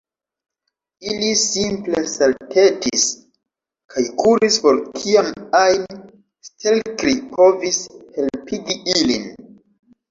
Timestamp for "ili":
1.09-1.27